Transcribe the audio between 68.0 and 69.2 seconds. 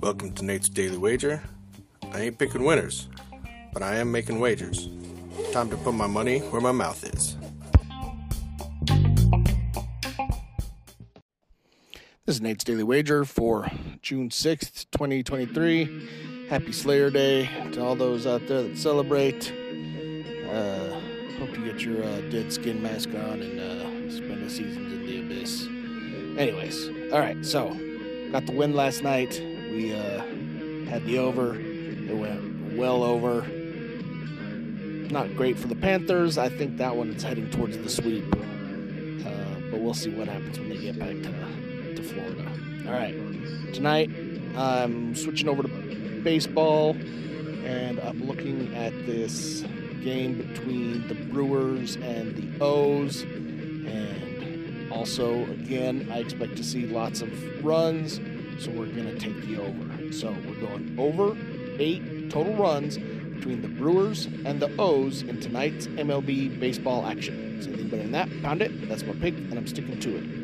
than that, pound it. That's my